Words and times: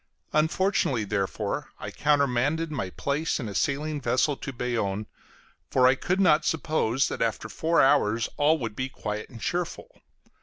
Unfortunately, 0.33 1.03
therefore, 1.03 1.69
I 1.77 1.91
countermanded 1.91 2.71
my 2.71 2.89
place 2.89 3.39
in 3.39 3.47
a 3.47 3.53
sailing 3.53 4.01
vessel 4.01 4.35
to 4.35 4.51
Bayonne, 4.51 5.05
for 5.69 5.85
I 5.85 5.93
could 5.93 6.19
not 6.19 6.43
suppose 6.43 7.07
that 7.07 7.21
after 7.21 7.47
four 7.47 7.83
hours 7.83 8.27
all 8.35 8.57
would 8.57 8.75
be 8.75 8.89
quiet 8.89 9.29
and 9.29 9.39
cheerful. 9.39 10.01